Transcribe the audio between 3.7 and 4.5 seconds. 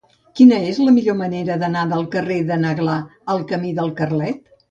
del Carlet?